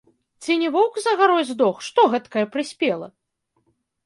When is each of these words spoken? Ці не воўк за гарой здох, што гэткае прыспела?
Ці 0.43 0.55
не 0.61 0.69
воўк 0.75 0.97
за 1.03 1.13
гарой 1.19 1.43
здох, 1.51 1.75
што 1.89 2.07
гэткае 2.15 2.45
прыспела? 2.57 3.07